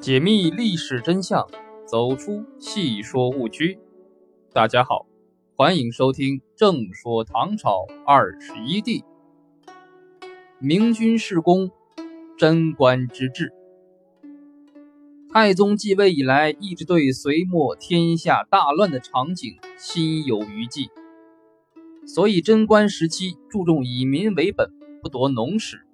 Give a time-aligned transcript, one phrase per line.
[0.00, 1.48] 解密历史真相，
[1.84, 3.80] 走出戏说误区。
[4.52, 5.06] 大家好，
[5.56, 9.00] 欢迎收听《正说唐朝二十一帝》。
[10.60, 11.72] 明君弑公，
[12.38, 13.52] 贞观之治。
[15.32, 20.90] 太宗继位以来，一直对隋末天下大乱的场景心有余悸，
[22.06, 24.70] 所以贞观时期注重以民为本，
[25.02, 25.84] 不夺农时。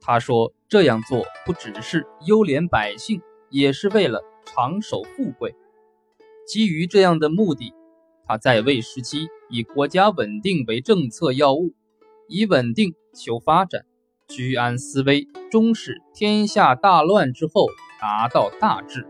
[0.00, 5.54] 他说：“这样做不只是优怜百姓，也是为了长守富贵。
[6.48, 7.72] 基于这样的目的，
[8.26, 11.74] 他在位时期以国家稳定为政策要务，
[12.26, 13.86] 以稳定求发展，
[14.26, 17.68] 居安思危，终使天下大乱之后
[18.00, 19.06] 达到大治。”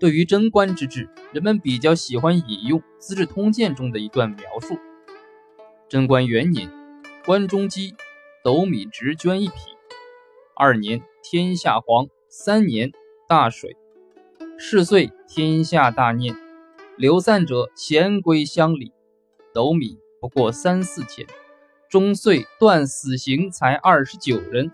[0.00, 4.76] 对于贞观之治，人们比较喜欢引用《资治通鉴》中的一段描述：
[5.88, 6.68] 贞观元年，
[7.24, 7.94] 关中饥。
[8.42, 9.71] 斗米直捐一匹。
[10.54, 12.92] 二年，天下黄；三年，
[13.28, 13.76] 大水。
[14.58, 16.36] 是岁，天下大念，
[16.96, 18.92] 流散者咸归乡里。
[19.54, 21.26] 斗米不过三四钱。
[21.88, 24.70] 中岁，断死刑才二十九人。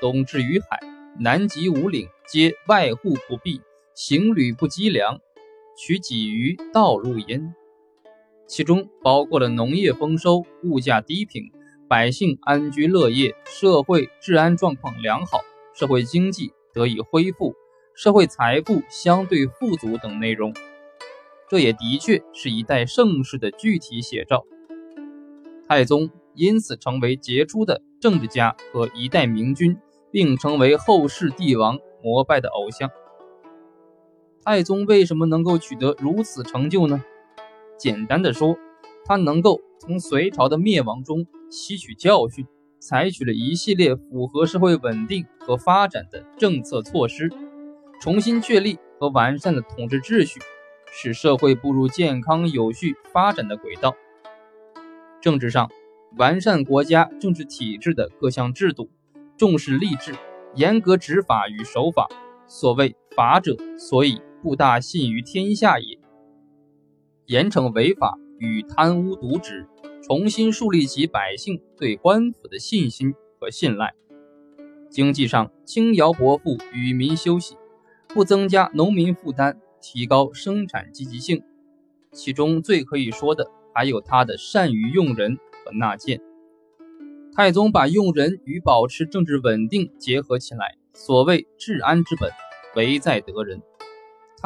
[0.00, 0.80] 东至于海，
[1.18, 3.60] 南及五岭，皆外户不闭，
[3.94, 5.18] 行旅不积粮，
[5.76, 7.54] 取几余道入焉。
[8.46, 11.50] 其中包括了农业丰收，物价低平。
[11.88, 15.40] 百姓安居乐业，社会治安状况良好，
[15.72, 17.54] 社会经济得以恢复，
[17.94, 20.52] 社会财富相对富足等内容，
[21.48, 24.44] 这也的确是一代盛世的具体写照。
[25.68, 29.76] 太宗因此成为杰出的政治家和一代明君，
[30.10, 32.90] 并成为后世帝王膜拜的偶像。
[34.44, 37.04] 太宗为什么能够取得如此成就呢？
[37.78, 38.56] 简单的说，
[39.06, 41.26] 他能够从隋朝的灭亡中。
[41.48, 42.44] 吸取教训，
[42.80, 47.30] 采取了一系列符合社会稳定和发展的政策措施，
[48.00, 50.40] 重新确立和完善了统治秩序，
[50.90, 53.94] 使社会步入健康有序发展的轨道。
[55.20, 55.70] 政治上，
[56.18, 58.90] 完善国家政治体制的各项制度，
[59.36, 60.16] 重视吏治，
[60.56, 62.08] 严格执法与守法。
[62.48, 65.96] 所谓法者，所以不大信于天下也。
[67.26, 69.66] 严惩违法与贪污渎职。
[70.02, 73.92] 重新树立起百姓对官府的信心和信赖。
[74.88, 77.56] 经济上轻徭薄赋，与民休息，
[78.08, 81.42] 不增加农民负担，提高生产积极性。
[82.12, 86.20] 其中最可以说的，还有他的善于用人和纳谏。
[87.34, 92.30] 太宗把用人与保持政治稳定结合起来，所谓治安之本，
[92.76, 93.60] 唯在得人。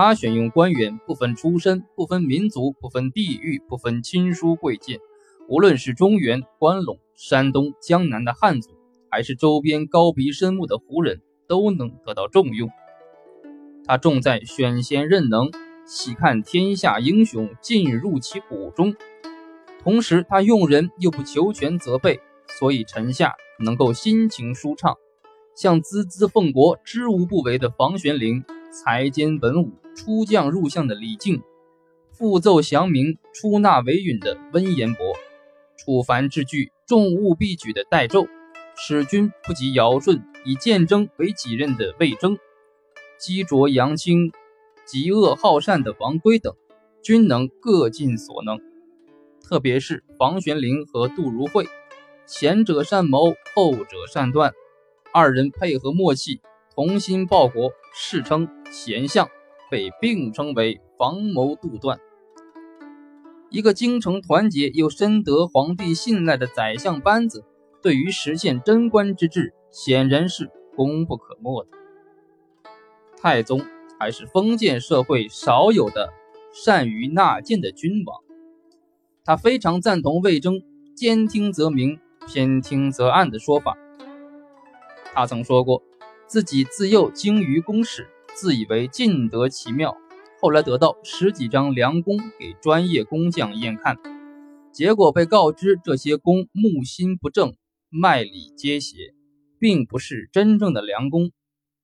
[0.00, 5.00] 他选用官员不分出身，不分民族，不分地域，不分亲疏贵贱。
[5.48, 8.70] 无论是中原、关陇、山东、江南的汉族，
[9.10, 12.70] 还是周边高鼻深目的胡人，都能得到重用。
[13.86, 15.50] 他重在选贤任能，
[15.84, 18.94] 喜看天下英雄进入其骨中。
[19.82, 22.20] 同时，他用人又不求全责备，
[22.60, 24.94] 所以臣下能够心情舒畅。
[25.56, 31.42] 像孜孜奉国、知无不为的房玄龄，才兼文武、出将入相的李靖，
[32.12, 35.04] 复奏降明、出纳为允的温彦博。
[35.76, 38.28] 楚凡之具，重物必举的代胄，
[38.76, 42.38] 使君不及尧舜，以谏争为己任的魏征，
[43.18, 44.30] 积浊扬清，
[44.86, 46.54] 嫉恶好善的王圭等，
[47.02, 48.60] 均能各尽所能。
[49.42, 51.66] 特别是房玄龄和杜如晦，
[52.24, 54.52] 前者善谋，后者善断，
[55.12, 56.40] 二人配合默契，
[56.72, 59.28] 同心报国，世称贤相，
[59.70, 61.98] 被并称为房谋杜断。
[63.50, 67.44] 一个精诚团结又深得皇帝信赖的宰相班子，
[67.82, 71.70] 对于实现贞观之治，显然是功不可没的。
[73.16, 73.62] 太宗
[73.98, 76.12] 还是封建社会少有的
[76.52, 78.20] 善于纳谏的君王，
[79.24, 80.62] 他非常赞同魏征
[80.94, 83.76] “兼听则明，偏听则暗”的说法。
[85.14, 85.82] 他曾说过，
[86.26, 88.08] 自己自幼精于公事，
[88.40, 89.96] 自以为尽得其妙。
[90.40, 93.96] 后来得到十几张良弓给专业工匠验看，
[94.72, 97.56] 结果被告知这些弓木心不正，
[97.88, 99.12] 脉理皆邪，
[99.58, 101.32] 并不是真正的良弓。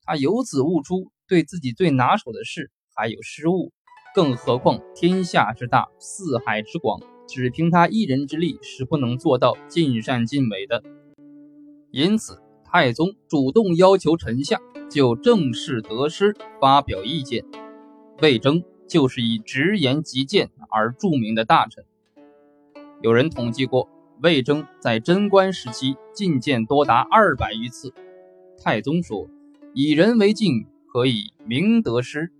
[0.00, 3.70] 他由此悟出，对自己最拿手的事还有失误，
[4.14, 6.98] 更何况天下之大，四海之广，
[7.28, 10.82] 只凭他一人之力是不能做到尽善尽美的。
[11.90, 14.58] 因此，太宗主动要求臣下
[14.88, 17.44] 就政事得失发表意见。
[18.20, 21.84] 魏征就是以直言极谏而著名的大臣。
[23.00, 23.88] 有人统计过，
[24.22, 27.92] 魏征在贞观时期进谏多达二百余次。
[28.60, 29.28] 太宗说
[29.72, 32.32] ：“以人为镜，可以明得失。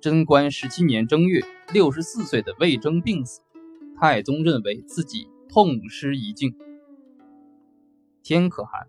[0.00, 1.42] 贞观十七年正月，
[1.72, 3.40] 六十四岁的魏征病死，
[3.98, 6.54] 太宗认为自己痛失一境。
[8.22, 8.86] 天可汗，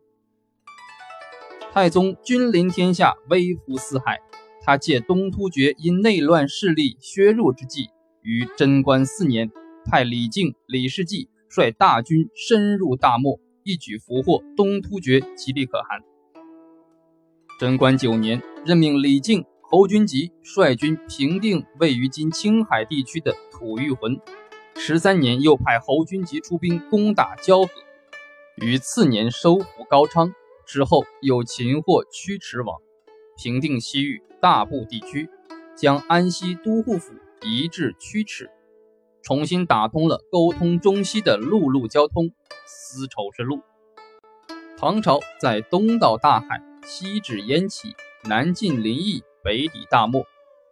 [1.74, 4.20] 太宗君临天下，威服四海。
[4.62, 7.90] 他借东突厥因内乱势力削弱之际，
[8.22, 9.50] 于贞观四年，
[9.86, 16.02] 派李靖、李世继率大军深入大漠，一举俘获东突厥吉利可汗。
[17.58, 24.20] 贞观九年，任命李靖、侯君集率军平定位于今青海地区的吐谷浑。
[24.76, 27.70] 十三年，又派侯君集出兵攻打交河。
[28.58, 30.34] 于次年收复高昌
[30.66, 32.78] 之后，又擒获屈池王，
[33.38, 35.30] 平定西域大部地区，
[35.75, 38.50] 将安西都护府移至曲池，
[39.22, 42.31] 重新打通了沟通中西的陆路交通
[42.66, 43.62] 丝绸之路。
[44.78, 50.25] 唐朝在东到大海，西至燕齐，南进临邑，北抵大漠，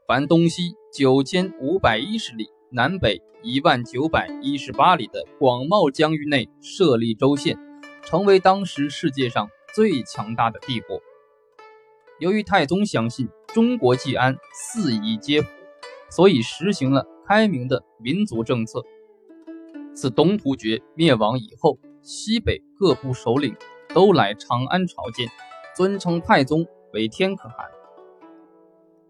[0.07, 7.57] 凡东西九千五百一十里，南北一万九百一十八里的广袤疆域内设立州县。
[8.01, 11.01] 成为当时世界上最强大的帝国。
[12.19, 15.49] 由于太宗相信中国既安，四夷皆服，
[16.09, 18.83] 所以实行了开明的民族政策。
[19.93, 23.55] 自东突厥灭亡以后，西北各部首领
[23.93, 25.29] 都来长安朝见，
[25.75, 27.67] 尊称太宗为天可汗。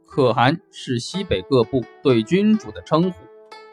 [0.05, 3.17] 可汗是西北各部对君主的称呼，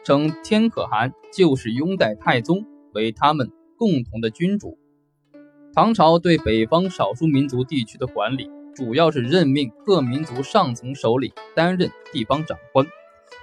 [0.03, 4.77] 称天可汗就是拥戴太宗为他们共同的君主。
[5.77, 12.83] 唐朝对北方少数民族地区的管理，主要是任命各民族上层首领担任地方长官，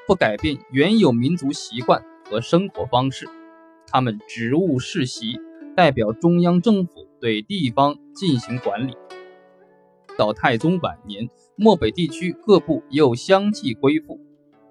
[0.05, 3.29] 不改变原有民族习惯和生活方式。
[3.87, 5.39] 他们职务世袭，
[5.77, 8.97] 代表中央政府对地方进行管理。
[10.19, 14.19] 到太宗晚年，漠北地区各部又相继归附。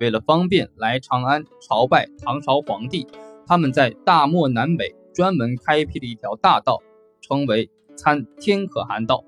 [0.01, 3.07] 为了方便来长安朝拜唐朝皇帝，
[3.47, 6.81] 他们在大漠南北专门开辟了一条大道。
[7.23, 9.23] 称为参天可汗道，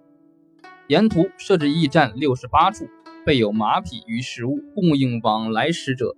[0.87, 2.87] 沿途设置驿站六十八处，
[3.25, 6.15] 备有马匹与食物供应往来使者。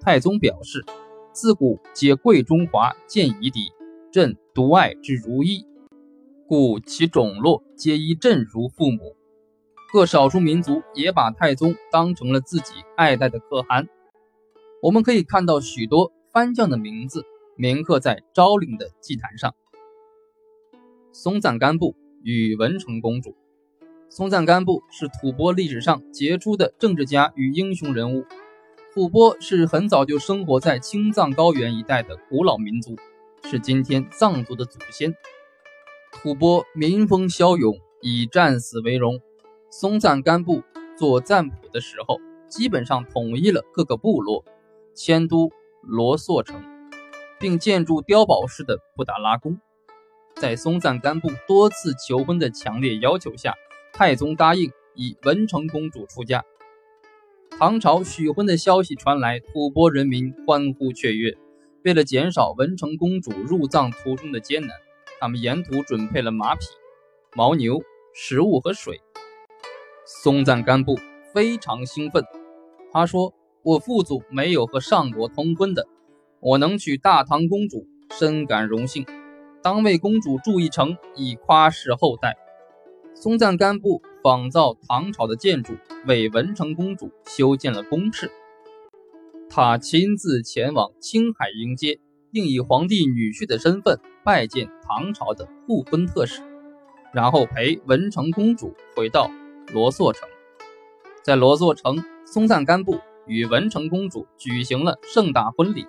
[0.00, 0.84] 太宗表示
[1.30, 3.70] ：“自古皆贵中华，见夷狄，
[4.10, 5.66] 朕独爱之如一，
[6.48, 9.14] 故其种落皆依朕如父母。”
[9.92, 13.88] 各少数民族也把太宗当成了自己爱戴的可汗。
[14.80, 17.26] 我们可以看到许多藩将的名字
[17.56, 19.54] 铭刻在昭陵的祭坛上。
[21.12, 23.36] 松赞干布与文成公主。
[24.08, 28.24] 松赞干布是吐蕃历史上杰出的政治家与英雄人物。
[28.92, 32.96] 吐蕃是很早就生活在青藏高原一带的古老民族，
[33.44, 35.14] 是今天藏族的祖先。
[36.12, 39.20] 吐蕃民风骁勇，以战死为荣。
[39.70, 40.62] 松赞干布
[40.96, 42.18] 做赞普的时候，
[42.48, 44.44] 基本上统一了各个部落，
[44.92, 45.50] 迁都
[45.82, 46.60] 罗索城，
[47.38, 49.60] 并建筑碉堡式的布达拉宫。
[50.40, 53.54] 在松赞干布多次求婚的强烈要求下，
[53.92, 56.42] 太宗答应以文成公主出嫁。
[57.58, 61.36] 唐朝许婚的消息传来，吐蕃人民欢呼雀跃。
[61.84, 64.70] 为了减少文成公主入藏途中的艰难，
[65.20, 66.64] 他们沿途准备了马匹、
[67.36, 67.82] 牦牛、
[68.14, 68.98] 食物和水。
[70.06, 70.98] 松赞干布
[71.34, 72.24] 非常兴奋，
[72.90, 75.86] 他说：“我父祖没有和上国通婚的，
[76.40, 77.86] 我能娶大唐公主，
[78.18, 79.04] 深感荣幸。”
[79.62, 82.36] 当为公主筑一城，以夸示后代。
[83.14, 85.74] 松赞干布仿造唐朝的建筑，
[86.06, 88.30] 为文成公主修建了宫室。
[89.50, 91.98] 他亲自前往青海迎接，
[92.32, 96.40] 并以皇帝女婿的身份拜见唐朝的护婚特使，
[97.12, 99.30] 然后陪文成公主回到
[99.72, 100.26] 罗索城。
[101.22, 105.86] 在罗索城，松赞干布与文成公主举行了盛大婚礼。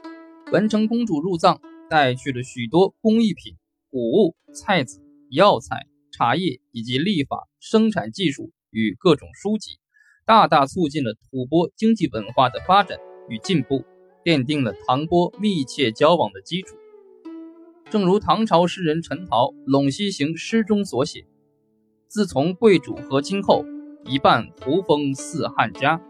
[0.52, 3.56] 文成公主入藏，带去了许多工艺品。
[3.92, 9.80] 谷物、菜籽、药材、茶叶以及历法、生产技术与各种书籍，
[10.26, 13.84] 大大促进了吐蕃经济文化的发展与进步，
[14.24, 16.78] 奠定了唐波密切交往的基础。
[17.90, 21.26] 正如唐朝诗人陈陶《陇西行》诗中所写
[22.08, 23.66] ：“自从贵主和亲后，
[24.06, 26.02] 一半胡风似汉家。”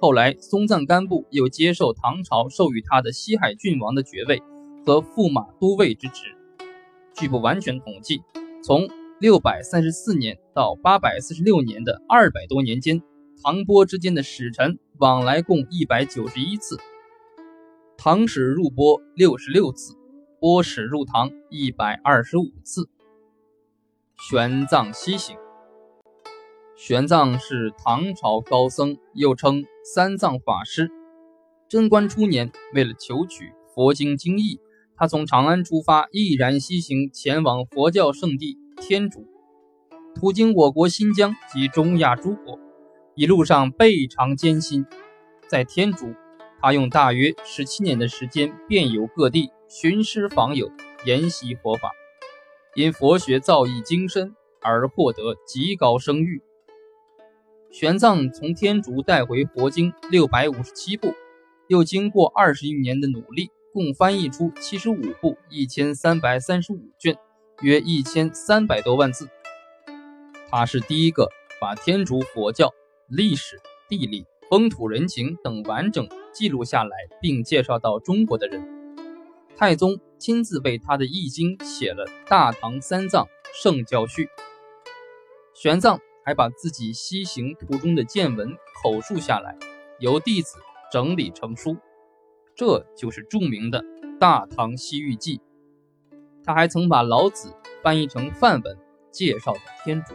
[0.00, 4.42] 后来，松赞干布又接受唐朝授予他的西海郡王的爵位
[4.86, 6.34] 和驸马都尉之职。
[7.14, 8.22] 据不完全统计，
[8.62, 8.88] 从
[9.18, 13.02] 六百三十四年到八百四十六年的二百多年间，
[13.42, 16.78] 唐波之间的使臣往来共一百九十一次，
[17.98, 19.94] 唐使入波六十六次，
[20.38, 22.88] 波使入唐一百二十五次。
[24.30, 25.36] 玄奘西行，
[26.76, 30.90] 玄奘是唐朝高僧，又称三藏法师。
[31.68, 34.58] 贞观初年，为了求取佛经经义，
[35.00, 39.26] 他从长安出发，毅然西行，前往佛教圣地天竺。
[40.14, 42.58] 途经我国新疆及中亚诸国，
[43.14, 44.84] 一路上倍尝艰辛。
[45.48, 46.12] 在天竺，
[46.60, 50.70] 他用大约十七年的时间遍游各地，寻师访友，
[51.06, 51.92] 研习佛法。
[52.74, 56.42] 因佛学造诣精深而获得极高声誉。
[57.70, 61.14] 玄奘从天竺带回佛经六百五十七部，
[61.68, 67.16] 又经过二十余年的努力，共翻译出七十五部一千三百三十五卷，
[67.62, 69.28] 约一千三百多万字。
[70.50, 71.28] 他是第一个
[71.60, 72.72] 把天竺佛教
[73.06, 78.66] 历史、地理、风土人情等完整记录下来，并介绍到中国的人。
[79.56, 84.24] 太宗亲自为他的译经写了《大唐三藏圣教序》。
[85.54, 89.56] 玄奘还把自己西行途中的见闻口述下来，
[89.98, 90.56] 由弟子
[90.90, 91.76] 整理成书，
[92.60, 93.82] 这就是著名的
[94.18, 95.38] 《大唐西域记》。
[96.44, 98.76] 他还曾把老子翻译成梵文，
[99.10, 100.12] 介绍给天主。